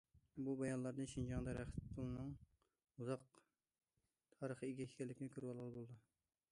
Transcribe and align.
بۇ 0.45 0.53
بايانلاردىن 0.61 1.09
شىنجاڭدا 1.11 1.53
رەخت 1.57 1.77
پۇلنىڭ 1.97 2.33
ئۇزاق 3.03 3.29
تارىخقا 4.39 4.73
ئىگە 4.73 4.89
ئىكەنلىكىنى 4.93 5.35
كۆرۈۋالغىلى 5.37 5.75
بولىدۇ. 5.79 6.01